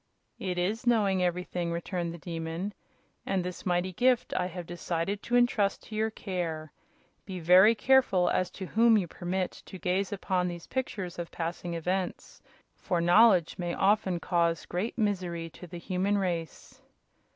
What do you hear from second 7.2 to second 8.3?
Be very careful